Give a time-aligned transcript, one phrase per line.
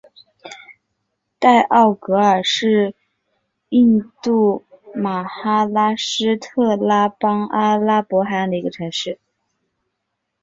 [1.37, 2.95] 代奥格尔是
[3.69, 9.19] 印度马哈拉施特拉邦阿拉伯海岸的一个城市。